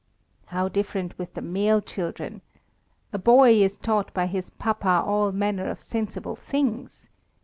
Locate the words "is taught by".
3.61-4.25